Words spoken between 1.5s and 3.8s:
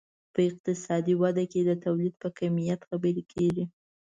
کې د تولید په کمیت خبرې کیږي.